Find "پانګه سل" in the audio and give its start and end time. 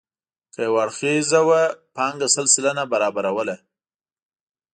1.95-2.45